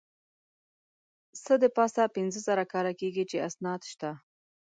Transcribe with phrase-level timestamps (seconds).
[1.43, 4.11] څه د پاسه پینځه زره کاله کېږي چې اسناد شته.